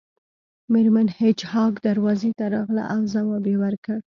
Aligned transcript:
میرمن 0.71 1.07
هیج 1.19 1.39
هاګ 1.51 1.73
دروازې 1.87 2.29
ته 2.37 2.45
راغله 2.55 2.83
او 2.93 2.99
ځواب 3.13 3.43
یې 3.51 3.55
ورکړ 3.63 3.97